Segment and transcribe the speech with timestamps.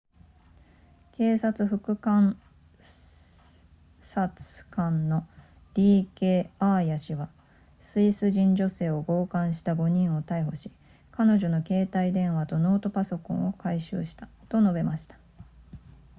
[1.11, 2.35] 警察副監
[4.01, 5.27] 察官の
[5.75, 7.29] d k アーヤ氏は
[7.81, 10.71] スイス人女性を強姦した5人を逮捕し
[11.11, 15.19] 彼女の携帯電話とノートパソコンを回収したと述べました